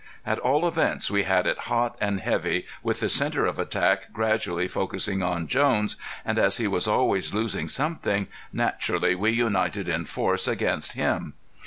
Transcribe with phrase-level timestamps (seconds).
[0.25, 4.67] At all events we had it hot and heavy, with the center of attack gradually
[4.67, 10.47] focusing on Jones, and as he was always losing something, naturally we united in force
[10.47, 11.35] against him.